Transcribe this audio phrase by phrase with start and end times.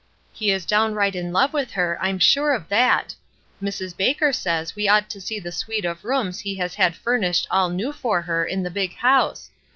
[0.33, 3.13] "He is downright in love with her, I'm sure of that.
[3.61, 3.95] Mrs.
[3.95, 7.69] Baker says we ought to see the suite of rooms he has had furnished aU
[7.69, 9.51] new for her in the big house.